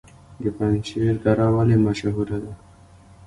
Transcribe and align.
د 0.41 0.43
پنجشیر 0.57 1.15
دره 1.23 1.47
ولې 1.55 1.77
مشهوره 1.85 2.37
ده؟ 2.43 2.53